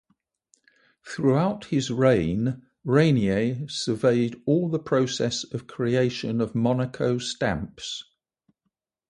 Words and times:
Throughout 1.05 1.65
his 1.65 1.91
reign, 1.91 2.63
Rainier 2.83 3.67
surveyed 3.69 4.41
all 4.47 4.67
the 4.67 4.79
process 4.79 5.43
of 5.43 5.67
creation 5.67 6.41
of 6.41 6.55
Monaco 6.55 7.19
stamps. 7.19 8.03